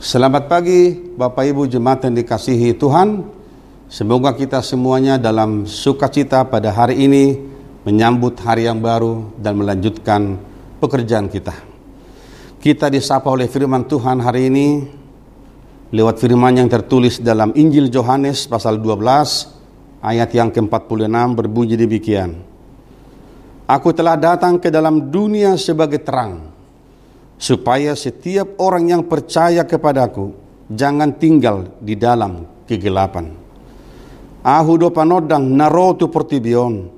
Selamat 0.00 0.48
pagi 0.48 0.96
Bapak 0.96 1.44
Ibu 1.44 1.68
jemaat 1.68 2.08
yang 2.08 2.16
dikasihi 2.16 2.72
Tuhan. 2.72 3.20
Semoga 3.84 4.32
kita 4.32 4.64
semuanya 4.64 5.20
dalam 5.20 5.68
sukacita 5.68 6.40
pada 6.48 6.72
hari 6.72 7.04
ini 7.04 7.36
menyambut 7.84 8.40
hari 8.40 8.64
yang 8.64 8.80
baru 8.80 9.28
dan 9.36 9.60
melanjutkan 9.60 10.40
pekerjaan 10.80 11.28
kita. 11.28 11.52
Kita 12.64 12.88
disapa 12.88 13.28
oleh 13.28 13.44
firman 13.44 13.84
Tuhan 13.84 14.24
hari 14.24 14.48
ini 14.48 14.88
lewat 15.92 16.16
firman 16.16 16.56
yang 16.56 16.72
tertulis 16.72 17.20
dalam 17.20 17.52
Injil 17.52 17.92
Yohanes 17.92 18.48
pasal 18.48 18.80
12 18.80 19.04
ayat 20.00 20.32
yang 20.32 20.48
ke-46 20.48 21.12
berbunyi 21.36 21.76
demikian. 21.76 22.40
Aku 23.68 23.92
telah 23.92 24.16
datang 24.16 24.56
ke 24.56 24.72
dalam 24.72 25.12
dunia 25.12 25.60
sebagai 25.60 26.00
terang 26.00 26.49
supaya 27.40 27.96
setiap 27.96 28.60
orang 28.60 28.92
yang 28.92 29.02
percaya 29.08 29.64
kepadaku 29.64 30.36
jangan 30.68 31.16
tinggal 31.16 31.72
di 31.80 31.96
dalam 31.96 32.44
kegelapan. 32.68 33.32
Ahu 34.44 34.72
do 34.76 34.92
panodang 34.92 35.48
narotu 35.48 36.12
portibion, 36.12 36.92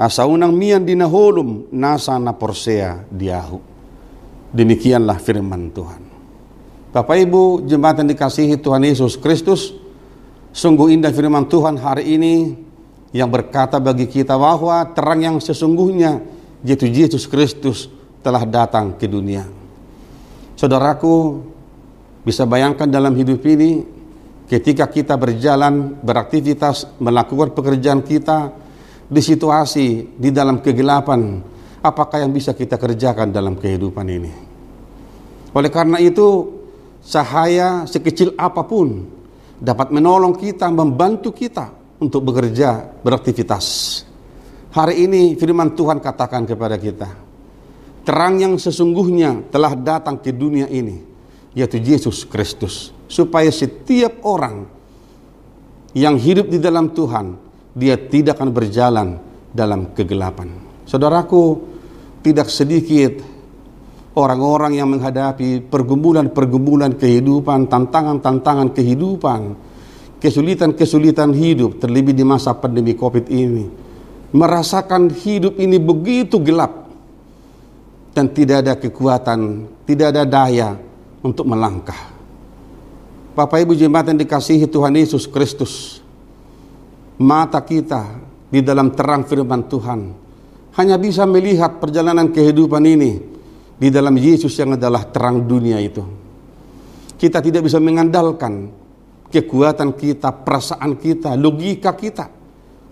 asa 0.00 0.24
unang 0.24 0.56
mian 0.56 0.80
dinaholum 0.80 1.68
nasa 1.76 2.16
na 2.16 2.32
porsea 2.32 3.04
diahu. 3.12 3.60
Demikianlah 4.56 5.20
firman 5.20 5.68
Tuhan. 5.68 6.02
Bapak 6.96 7.16
Ibu 7.20 7.68
jemaat 7.68 8.00
yang 8.00 8.08
dikasihi 8.08 8.56
Tuhan 8.56 8.80
Yesus 8.80 9.20
Kristus, 9.20 9.76
sungguh 10.56 10.96
indah 10.96 11.12
firman 11.12 11.44
Tuhan 11.44 11.76
hari 11.76 12.16
ini 12.16 12.56
yang 13.12 13.28
berkata 13.28 13.76
bagi 13.76 14.08
kita 14.08 14.40
bahwa 14.40 14.80
terang 14.96 15.20
yang 15.20 15.36
sesungguhnya 15.36 16.24
yaitu 16.64 16.88
Yesus 16.88 17.28
Kristus 17.28 17.92
telah 18.24 18.48
datang 18.48 18.96
ke 18.96 19.04
dunia. 19.04 19.65
Saudaraku, 20.56 21.44
bisa 22.24 22.48
bayangkan 22.48 22.88
dalam 22.88 23.12
hidup 23.12 23.44
ini 23.44 23.84
ketika 24.48 24.88
kita 24.88 25.14
berjalan, 25.20 26.00
beraktivitas, 26.00 26.96
melakukan 26.96 27.52
pekerjaan 27.52 28.00
kita 28.00 28.56
di 29.04 29.20
situasi 29.20 30.16
di 30.16 30.32
dalam 30.32 30.64
kegelapan, 30.64 31.44
apakah 31.84 32.24
yang 32.24 32.32
bisa 32.32 32.56
kita 32.56 32.80
kerjakan 32.80 33.30
dalam 33.30 33.60
kehidupan 33.60 34.06
ini? 34.08 34.32
Oleh 35.52 35.68
karena 35.68 36.00
itu, 36.00 36.56
cahaya 37.04 37.84
sekecil 37.84 38.32
apa 38.40 38.64
pun 38.64 39.04
dapat 39.60 39.92
menolong 39.92 40.40
kita, 40.40 40.72
membantu 40.72 41.36
kita 41.36 41.68
untuk 42.00 42.32
bekerja, 42.32 42.96
beraktivitas. 43.04 43.64
Hari 44.72 45.04
ini 45.04 45.36
firman 45.36 45.72
Tuhan 45.72 46.00
katakan 46.00 46.44
kepada 46.44 46.76
kita, 46.76 47.08
terang 48.06 48.38
yang 48.38 48.54
sesungguhnya 48.54 49.50
telah 49.50 49.74
datang 49.74 50.22
ke 50.22 50.30
dunia 50.30 50.70
ini, 50.70 51.02
yaitu 51.58 51.82
Yesus 51.82 52.22
Kristus, 52.22 52.94
supaya 53.10 53.50
setiap 53.50 54.22
orang 54.22 54.70
yang 55.90 56.14
hidup 56.14 56.46
di 56.46 56.62
dalam 56.62 56.94
Tuhan, 56.94 57.34
dia 57.74 57.98
tidak 57.98 58.38
akan 58.38 58.50
berjalan 58.54 59.08
dalam 59.50 59.90
kegelapan. 59.90 60.54
Saudaraku, 60.86 61.58
tidak 62.22 62.46
sedikit 62.46 63.18
orang-orang 64.14 64.78
yang 64.78 64.86
menghadapi 64.86 65.66
pergumulan-pergumulan 65.66 66.94
kehidupan, 66.94 67.66
tantangan-tantangan 67.66 68.70
kehidupan, 68.70 69.40
kesulitan-kesulitan 70.22 71.34
hidup, 71.34 71.82
terlebih 71.82 72.14
di 72.14 72.22
masa 72.22 72.54
pandemi 72.54 72.94
COVID 72.94 73.26
ini, 73.34 73.66
merasakan 74.30 75.10
hidup 75.10 75.58
ini 75.58 75.76
begitu 75.82 76.38
gelap, 76.38 76.85
dan 78.16 78.32
tidak 78.32 78.64
ada 78.64 78.80
kekuatan, 78.80 79.68
tidak 79.84 80.16
ada 80.16 80.24
daya 80.24 80.72
untuk 81.20 81.44
melangkah. 81.44 82.16
Bapak 83.36 83.60
Ibu 83.60 83.76
jemaat 83.76 84.08
yang 84.08 84.16
dikasihi 84.16 84.64
Tuhan 84.64 84.96
Yesus 84.96 85.28
Kristus, 85.28 86.00
mata 87.20 87.60
kita 87.60 88.08
di 88.48 88.64
dalam 88.64 88.96
terang 88.96 89.28
firman 89.28 89.68
Tuhan 89.68 90.00
hanya 90.80 90.96
bisa 90.96 91.28
melihat 91.28 91.76
perjalanan 91.76 92.32
kehidupan 92.32 92.80
ini 92.88 93.20
di 93.76 93.92
dalam 93.92 94.16
Yesus 94.16 94.56
yang 94.56 94.80
adalah 94.80 95.04
terang 95.12 95.44
dunia 95.44 95.76
itu. 95.76 96.00
Kita 97.20 97.44
tidak 97.44 97.68
bisa 97.68 97.76
mengandalkan 97.76 98.72
kekuatan 99.28 99.92
kita, 99.92 100.32
perasaan 100.40 100.96
kita, 100.96 101.36
logika 101.36 101.92
kita 101.92 102.32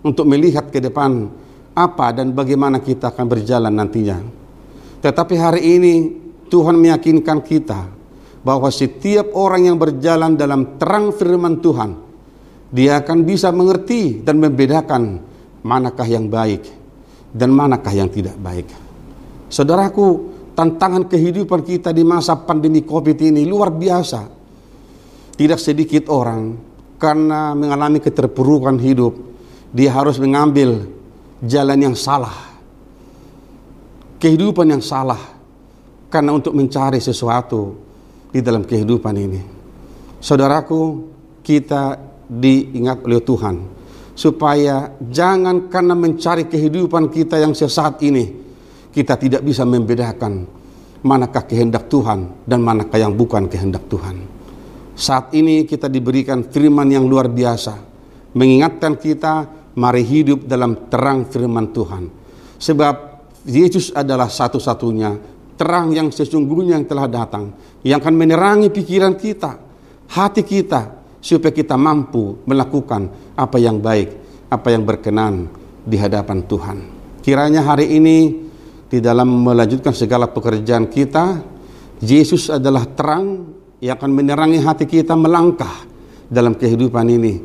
untuk 0.05 0.29
melihat 0.29 0.69
ke 0.69 0.77
depan 0.77 1.25
apa 1.73 2.13
dan 2.13 2.29
bagaimana 2.29 2.77
kita 2.77 3.09
akan 3.09 3.25
berjalan 3.25 3.73
nantinya. 3.73 4.44
Tetapi 5.05 5.37
hari 5.37 5.61
ini 5.77 5.93
Tuhan 6.49 6.81
meyakinkan 6.81 7.45
kita 7.45 7.93
bahwa 8.41 8.73
setiap 8.73 9.37
orang 9.37 9.69
yang 9.69 9.77
berjalan 9.77 10.33
dalam 10.33 10.81
terang 10.81 11.13
firman 11.13 11.61
Tuhan, 11.61 11.93
dia 12.73 13.05
akan 13.05 13.21
bisa 13.21 13.53
mengerti 13.53 14.25
dan 14.25 14.41
membedakan 14.41 15.21
manakah 15.61 16.09
yang 16.09 16.25
baik 16.25 16.65
dan 17.29 17.53
manakah 17.53 17.93
yang 17.93 18.09
tidak 18.09 18.33
baik. 18.41 18.65
Saudaraku, 19.45 20.33
tantangan 20.57 21.05
kehidupan 21.05 21.61
kita 21.61 21.93
di 21.93 22.01
masa 22.01 22.41
pandemi 22.41 22.81
Covid 22.81 23.29
ini 23.29 23.45
luar 23.45 23.69
biasa. 23.69 24.25
Tidak 25.37 25.59
sedikit 25.61 26.09
orang 26.09 26.57
karena 26.97 27.53
mengalami 27.53 28.01
keterpurukan 28.01 28.81
hidup, 28.81 29.13
dia 29.69 29.93
harus 29.93 30.17
mengambil 30.17 30.89
jalan 31.45 31.93
yang 31.93 31.93
salah 31.93 32.54
kehidupan 34.25 34.73
yang 34.73 34.81
salah 34.81 35.21
karena 36.09 36.33
untuk 36.33 36.57
mencari 36.57 36.97
sesuatu 36.97 37.77
di 38.33 38.41
dalam 38.41 38.65
kehidupan 38.65 39.13
ini. 39.13 39.41
Saudaraku, 40.17 41.13
kita 41.45 41.93
diingat 42.25 43.05
oleh 43.05 43.21
Tuhan 43.21 43.55
supaya 44.17 44.97
jangan 44.97 45.69
karena 45.69 45.93
mencari 45.93 46.49
kehidupan 46.49 47.13
kita 47.13 47.37
yang 47.37 47.53
sesat 47.53 48.01
ini 48.01 48.25
kita 48.89 49.13
tidak 49.21 49.45
bisa 49.45 49.61
membedakan 49.61 50.49
manakah 51.05 51.45
kehendak 51.45 51.85
Tuhan 51.85 52.49
dan 52.49 52.65
manakah 52.65 52.97
yang 52.97 53.13
bukan 53.13 53.45
kehendak 53.45 53.85
Tuhan. 53.85 54.25
Saat 54.97 55.37
ini 55.37 55.69
kita 55.69 55.85
diberikan 55.85 56.41
firman 56.49 56.89
yang 56.89 57.05
luar 57.05 57.29
biasa 57.29 57.77
mengingatkan 58.33 58.97
kita 58.97 59.45
mari 59.77 60.01
hidup 60.01 60.49
dalam 60.49 60.89
terang 60.89 61.29
firman 61.29 61.69
Tuhan. 61.69 62.03
Sebab 62.57 63.14
Yesus 63.45 63.93
adalah 63.93 64.25
satu-satunya 64.25 65.37
terang 65.53 65.93
yang 65.93 66.09
sesungguhnya 66.09 66.75
yang 66.81 66.85
telah 66.89 67.05
datang 67.05 67.53
yang 67.85 68.01
akan 68.01 68.15
menerangi 68.17 68.73
pikiran 68.73 69.13
kita, 69.13 69.61
hati 70.09 70.41
kita 70.41 70.97
supaya 71.21 71.53
kita 71.53 71.77
mampu 71.77 72.41
melakukan 72.49 73.33
apa 73.37 73.57
yang 73.61 73.77
baik, 73.77 74.09
apa 74.49 74.67
yang 74.73 74.81
berkenan 74.81 75.45
di 75.85 75.97
hadapan 76.01 76.41
Tuhan. 76.49 76.77
Kiranya 77.21 77.61
hari 77.61 77.93
ini 77.93 78.17
di 78.89 78.97
dalam 78.97 79.45
melanjutkan 79.45 79.93
segala 79.93 80.25
pekerjaan 80.25 80.89
kita, 80.89 81.41
Yesus 82.01 82.49
adalah 82.49 82.89
terang 82.89 83.53
yang 83.77 83.93
akan 83.93 84.09
menerangi 84.09 84.57
hati 84.57 84.89
kita 84.89 85.13
melangkah 85.13 85.85
dalam 86.25 86.57
kehidupan 86.57 87.05
ini. 87.13 87.41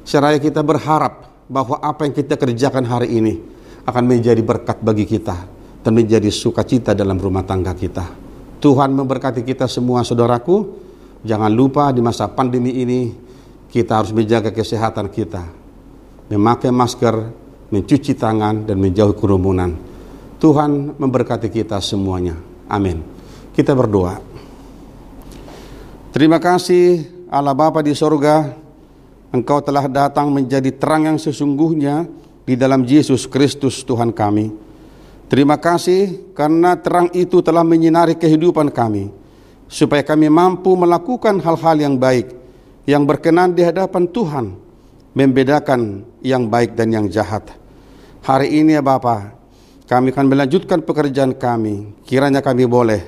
Seraya 0.00 0.40
kita 0.40 0.64
berharap 0.64 1.44
bahwa 1.44 1.76
apa 1.84 2.08
yang 2.08 2.16
kita 2.16 2.40
kerjakan 2.40 2.88
hari 2.88 3.20
ini 3.20 3.34
akan 3.82 4.04
menjadi 4.06 4.42
berkat 4.42 4.78
bagi 4.82 5.06
kita 5.06 5.36
dan 5.82 5.92
menjadi 5.92 6.30
sukacita 6.30 6.94
dalam 6.94 7.18
rumah 7.18 7.42
tangga 7.42 7.74
kita. 7.74 8.06
Tuhan 8.62 8.94
memberkati 8.94 9.42
kita 9.42 9.66
semua 9.66 10.06
saudaraku. 10.06 10.80
Jangan 11.22 11.50
lupa 11.50 11.90
di 11.90 12.02
masa 12.02 12.30
pandemi 12.30 12.82
ini 12.82 13.14
kita 13.70 13.98
harus 14.02 14.14
menjaga 14.14 14.54
kesehatan 14.54 15.10
kita. 15.10 15.42
Memakai 16.30 16.70
masker, 16.70 17.14
mencuci 17.70 18.14
tangan 18.14 18.66
dan 18.66 18.78
menjauhi 18.78 19.18
kerumunan. 19.18 19.74
Tuhan 20.38 20.98
memberkati 20.98 21.50
kita 21.50 21.78
semuanya. 21.78 22.38
Amin. 22.70 23.02
Kita 23.54 23.74
berdoa. 23.74 24.18
Terima 26.10 26.36
kasih 26.42 27.06
Allah 27.30 27.54
Bapa 27.54 27.80
di 27.80 27.94
sorga. 27.94 28.52
Engkau 29.32 29.64
telah 29.64 29.88
datang 29.88 30.28
menjadi 30.28 30.68
terang 30.76 31.08
yang 31.08 31.16
sesungguhnya 31.16 32.04
di 32.42 32.58
dalam 32.58 32.82
Yesus 32.82 33.26
Kristus 33.30 33.86
Tuhan 33.86 34.10
kami. 34.10 34.50
Terima 35.32 35.56
kasih 35.56 36.34
karena 36.36 36.76
terang 36.76 37.08
itu 37.16 37.40
telah 37.40 37.64
menyinari 37.64 38.18
kehidupan 38.18 38.68
kami, 38.68 39.08
supaya 39.64 40.04
kami 40.04 40.28
mampu 40.28 40.76
melakukan 40.76 41.40
hal-hal 41.40 41.76
yang 41.80 41.96
baik, 41.96 42.28
yang 42.84 43.08
berkenan 43.08 43.56
di 43.56 43.64
hadapan 43.64 44.04
Tuhan, 44.12 44.52
membedakan 45.16 46.04
yang 46.20 46.52
baik 46.52 46.76
dan 46.76 46.92
yang 46.92 47.08
jahat. 47.08 47.48
Hari 48.20 48.60
ini 48.60 48.76
ya 48.76 48.84
Bapa, 48.84 49.32
kami 49.88 50.12
akan 50.12 50.26
melanjutkan 50.28 50.84
pekerjaan 50.84 51.32
kami, 51.32 52.04
kiranya 52.04 52.44
kami 52.44 52.68
boleh 52.68 53.00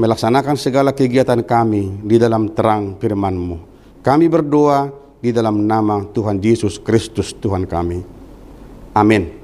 melaksanakan 0.00 0.56
segala 0.56 0.96
kegiatan 0.96 1.44
kami 1.44 2.00
di 2.00 2.16
dalam 2.16 2.56
terang 2.56 2.96
firman-Mu. 2.96 3.56
Kami 4.00 4.24
berdoa 4.30 4.88
di 5.20 5.36
dalam 5.36 5.68
nama 5.68 6.00
Tuhan 6.00 6.40
Yesus 6.40 6.80
Kristus 6.80 7.36
Tuhan 7.36 7.68
kami. 7.68 8.17
Amin. 8.98 9.37